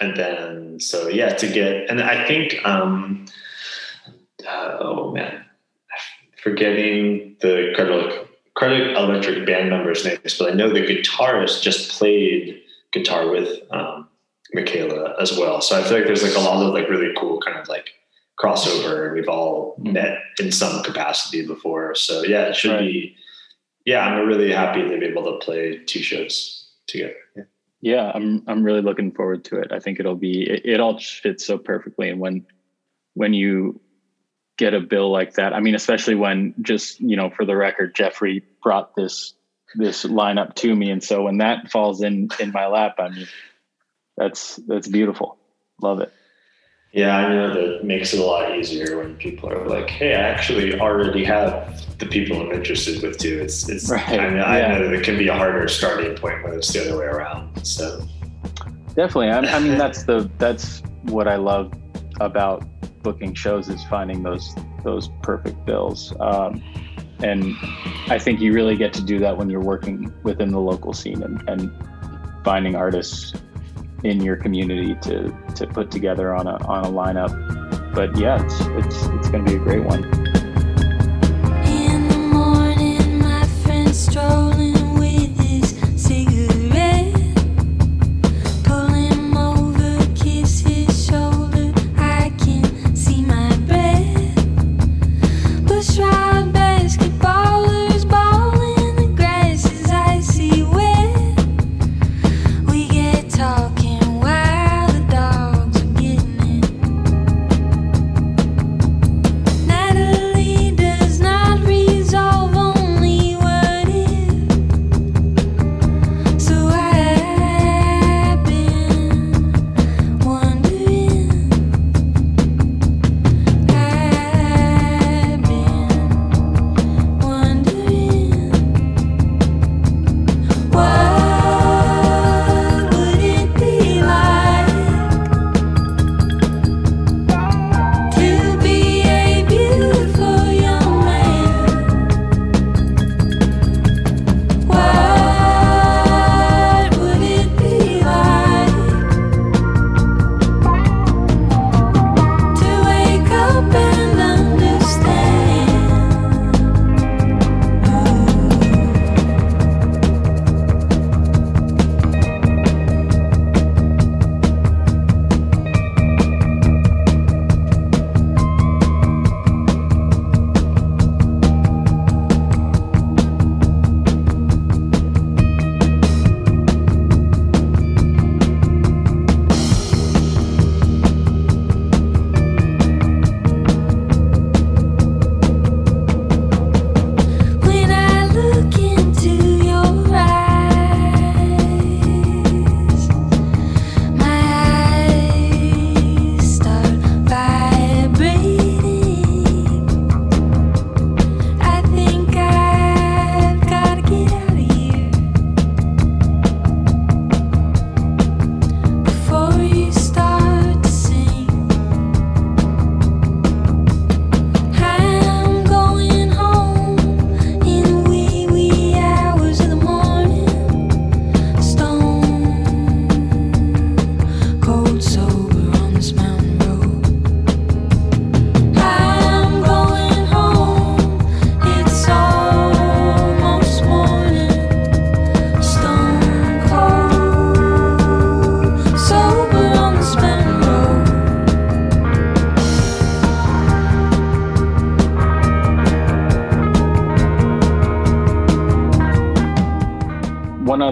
[0.00, 3.26] and then so yeah, to get, and I think, um,
[4.46, 5.44] uh, oh man,
[6.42, 12.60] forgetting the credit credit electric band members' names, but I know the guitarist just played
[12.92, 14.08] guitar with um,
[14.52, 15.60] Michaela as well.
[15.60, 17.90] So I feel like there's like a lot of like really cool kind of like
[18.38, 21.94] crossover and we've all met in some capacity before.
[21.94, 22.80] So yeah, it should Right.
[22.80, 23.16] be,
[23.84, 27.14] yeah, I'm really happy to be able to play two shows together.
[27.36, 27.42] Yeah.
[27.82, 29.72] Yeah, I'm I'm really looking forward to it.
[29.72, 32.44] I think it'll be it, it all fits so perfectly and when
[33.14, 33.80] when you
[34.60, 37.94] get a bill like that, I mean especially when just, you know, for the record
[37.94, 39.34] Jeffrey brought this
[39.76, 43.26] this lineup to me and so when that falls in in my lap, I mean
[44.16, 45.38] that's that's beautiful.
[45.80, 46.12] Love it.
[46.92, 50.22] Yeah, I know that makes it a lot easier when people are like, "Hey, I
[50.22, 53.88] actually already have the people I'm interested with too." It's it's.
[53.92, 56.72] Right, I, know, I know that it can be a harder starting point when it's
[56.72, 57.64] the other way around.
[57.64, 58.04] So
[58.96, 59.30] Definitely.
[59.30, 61.72] I, I mean, that's the that's what I love
[62.20, 62.64] about
[63.02, 66.14] booking shows is finding those those perfect bills.
[66.20, 66.62] Um,
[67.22, 67.54] and
[68.08, 71.22] I think you really get to do that when you're working within the local scene
[71.22, 71.70] and, and
[72.44, 73.34] finding artists
[74.04, 77.94] in your community to to put together on a on a lineup.
[77.94, 80.39] But yeah, it's it's it's going to be a great one.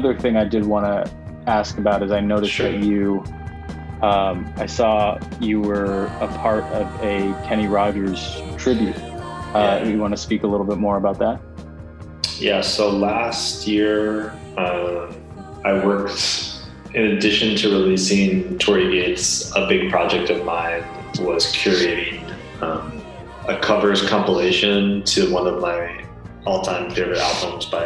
[0.08, 1.12] Other thing I did want to
[1.46, 2.72] ask about is I noticed Sure.
[2.72, 3.22] that you,
[4.00, 8.96] um, I saw you were a part of a Kenny Rogers tribute.
[8.96, 9.84] Uh, Yeah.
[9.84, 11.40] You want to speak a little bit more about that?
[12.38, 15.14] Yeah, so last year um,
[15.66, 16.54] I worked,
[16.94, 20.84] in addition to releasing Torii Gates, a big project of mine
[21.20, 22.22] was curating
[22.62, 22.98] um,
[23.46, 25.87] a covers compilation to one of my
[26.58, 27.84] all time favorite albums by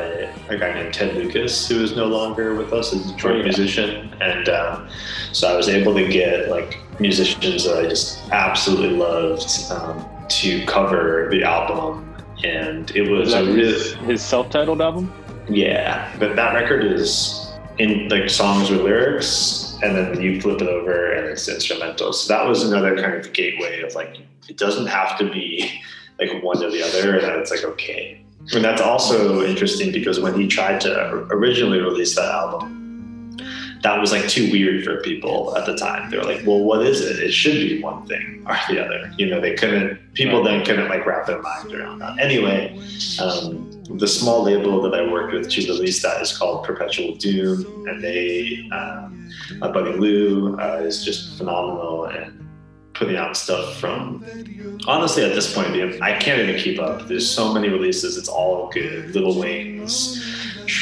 [0.49, 3.37] a guy named Ted Lucas, who is no longer with us, as a Detroit Oh,
[3.39, 3.45] yeah.
[3.45, 4.15] musician.
[4.21, 4.89] And um,
[5.33, 10.65] so I was able to get like musicians that I just absolutely loved um, to
[10.67, 12.15] cover the album.
[12.45, 15.13] And it was a really his, his self-titled album?
[15.49, 20.69] yeah, but that record is in like songs with lyrics, and then you flip it
[20.69, 22.13] over and it's instrumental.
[22.13, 24.19] So that was another kind of gateway of like
[24.49, 25.71] it doesn't have to be
[26.19, 28.22] like one or the other, and it's like okay.
[28.55, 33.37] And that's also interesting because when he tried to originally release that album,
[33.83, 36.11] that was like too weird for people at the time.
[36.11, 37.19] They were like, "Well, what is it?
[37.19, 39.99] It should be one thing or the other." You know, they couldn't.
[40.15, 42.19] People then couldn't like wrap their minds around that.
[42.19, 42.79] Anyway,
[43.21, 47.65] um, the small label that I worked with to release that is called Perpetual Doom,
[47.89, 52.42] and they, um, my buddy Lou, uh, is just phenomenal and
[53.03, 54.25] putting out stuff from.
[54.87, 57.09] Honestly, at this point, I can't even keep up.
[57.09, 59.13] There's so many releases; it's all good.
[59.15, 60.23] Little Wings,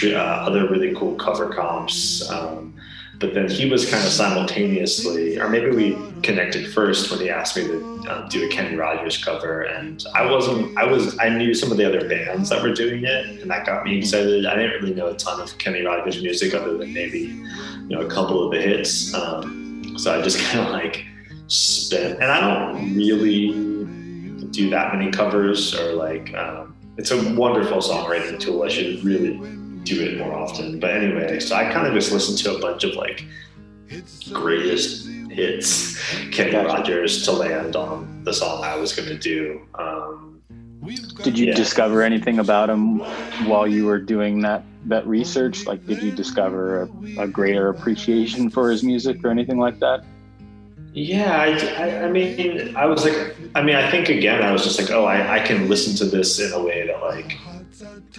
[0.04, 2.28] uh, other really cool cover comps.
[2.30, 2.74] Um,
[3.18, 7.56] but then he was kind of simultaneously, or maybe we connected first when he asked
[7.56, 10.76] me to uh, do a Kenny Rogers cover, and I wasn't.
[10.76, 11.18] I was.
[11.18, 13.98] I knew some of the other bands that were doing it, and that got me
[13.98, 14.44] excited.
[14.44, 17.18] I didn't really know a ton of Kenny Rogers music other than maybe,
[17.88, 19.14] you know, a couple of the hits.
[19.14, 21.06] Um, so I just kind of like
[21.50, 23.48] spent, and I don't really
[24.50, 26.32] do that many covers or like.
[26.34, 28.62] Um, it's a wonderful songwriting tool.
[28.62, 29.36] I should really
[29.84, 30.78] do it more often.
[30.78, 33.24] But anyway, so I kind of just listened to a bunch of like
[34.32, 35.98] greatest hits,
[36.30, 39.62] Kenny Rogers to land on the song I was going to do.
[39.78, 40.42] Um,
[41.22, 41.54] Did you Yeah.
[41.54, 42.98] discover anything about him
[43.48, 45.66] while you were doing that that research?
[45.66, 50.04] Like, did you discover a, a greater appreciation for his music or anything like that?
[50.92, 54.64] Yeah, I, I, I mean, I was like, I mean, I think again, I was
[54.64, 57.38] just like, oh, I, I can listen to this in a way that like,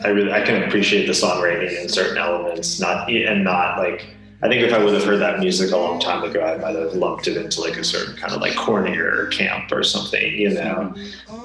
[0.04, 4.06] I really, I can appreciate the songwriting and certain elements, not and not like.
[4.44, 6.76] I think if I would have heard that music a long time ago, I might
[6.76, 10.50] have lumped it into like a certain kind of like cornier camp or something, you
[10.50, 10.96] know.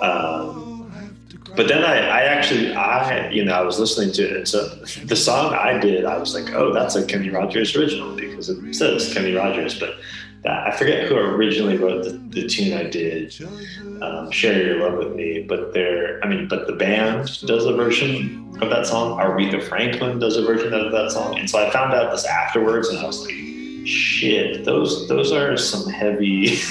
[0.01, 0.77] Um,
[1.57, 4.67] but then I, I actually, I, you know, I was listening to it, and so
[5.05, 8.75] the song I did, I was like, oh, that's a Kenny Rogers original because it
[8.75, 9.97] says Kenny Rogers, but
[10.49, 13.35] I forget who originally wrote the, the tune I did,
[14.03, 17.75] um, "Share Your Love with Me." But there, I mean, but the band does a
[17.75, 19.19] version of that song.
[19.19, 22.89] Aretha Franklin does a version of that song, and so I found out this afterwards,
[22.89, 23.35] and I was like,
[23.87, 26.57] shit, those those are some heavy.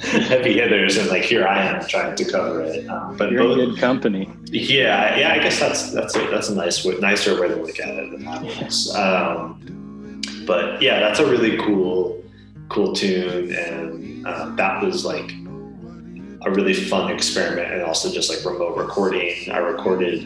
[0.00, 3.48] heavy hitters and like here I am trying to cover it um, but You're in
[3.48, 4.30] both, good company.
[4.46, 5.32] yeah, yeah.
[5.34, 8.10] I guess that's that's a, that's a nice way, nicer way to look at it
[8.10, 8.94] than that was.
[8.96, 12.20] Um, but yeah, that's a really cool,
[12.70, 15.30] cool tune, and um, that was like
[16.42, 19.50] a really fun experiment, and also just like remote recording.
[19.50, 20.22] I recorded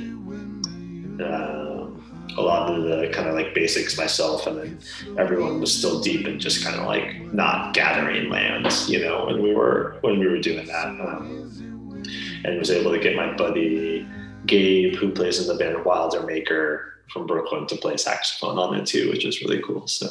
[1.20, 1.74] um
[2.36, 4.78] a lot of the kind of like basics myself, and then
[5.18, 9.42] everyone was still deep and just kind of like not gathering lands, you know, when
[9.42, 10.86] we were when we were doing that.
[10.86, 11.50] Um,
[12.44, 14.06] and was able to get my buddy
[14.46, 18.86] Gabe, who plays in the band Wilder Maker from Brooklyn, to play saxophone on it
[18.86, 19.86] too, which is really cool.
[19.86, 20.08] So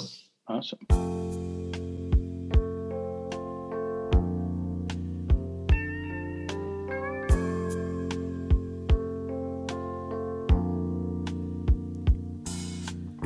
[0.47, 1.22] Awesome.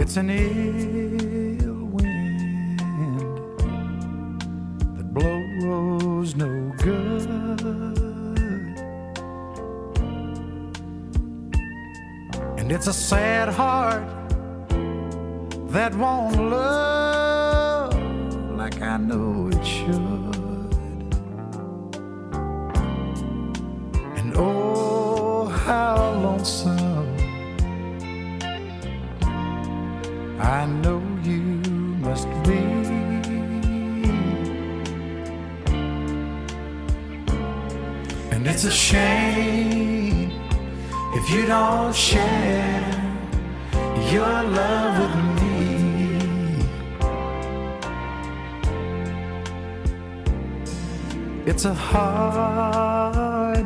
[0.07, 2.79] It's an ill wind
[4.95, 7.27] that blows no good.
[12.57, 14.07] And it's a sad heart
[15.73, 17.16] that won't love
[51.57, 53.65] It's a heartache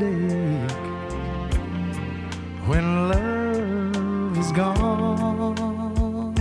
[2.65, 6.37] when love is gone,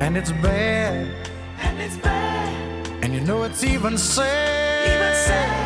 [0.00, 1.14] and it's bad,
[1.60, 4.88] and it's bad, and you know it's even sad.
[4.88, 5.61] Even sad.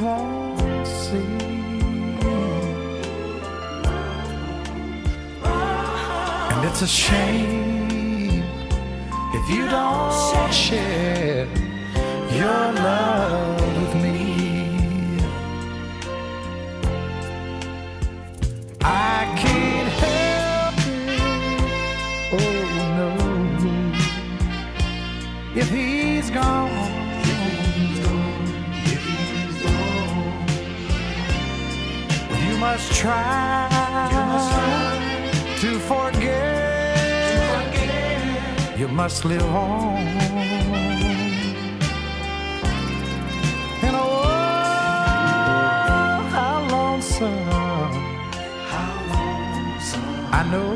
[0.00, 0.64] And
[6.64, 8.44] it's a shame
[9.34, 11.48] if you don't share
[12.30, 13.47] your love
[38.98, 39.96] must live on.
[43.86, 44.28] And oh,
[46.34, 47.94] how lonesome,
[50.38, 50.74] I know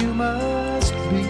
[0.00, 1.24] you must be.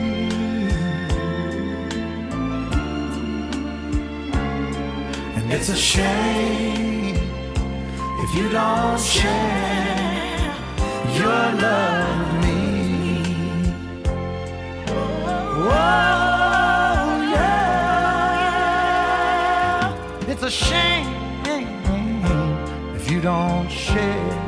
[5.36, 7.16] And it's a shame
[8.24, 10.52] if you don't share
[11.18, 12.31] your love
[15.64, 15.68] Oh,
[20.26, 21.06] it's a shame
[22.96, 24.40] if you don't share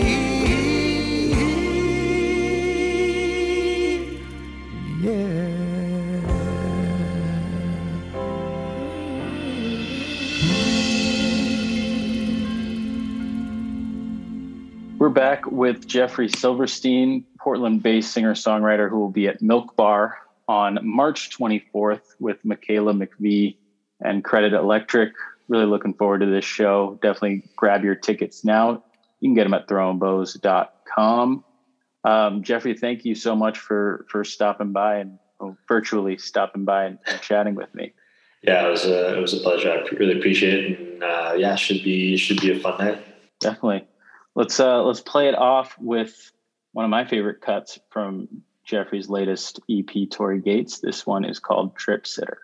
[15.31, 20.17] Back with Jeffrey Silverstein, Portland based singer songwriter who will be at Milk Bar
[20.49, 23.55] on March 24th with Michaela McVie
[24.01, 25.13] and Credit Electric.
[25.47, 26.99] Really looking forward to this show.
[27.01, 28.83] Definitely grab your tickets now.
[29.21, 31.45] You can get them at throwingbows.com.
[32.03, 36.87] Um, Jeffrey, thank you so much for for stopping by and well, virtually stopping by
[36.87, 37.93] and, and chatting with me.
[38.43, 39.71] Yeah, it was a it was a pleasure.
[39.71, 43.05] I really appreciate it, and uh, yeah, should be should be a fun night.
[43.39, 43.87] Definitely.
[44.35, 46.31] Let's uh let's play it off with
[46.71, 48.27] one of my favorite cuts from
[48.63, 50.79] Jeffrey's latest EP, Torii Gates.
[50.79, 52.39] This one is called Trip Sitter.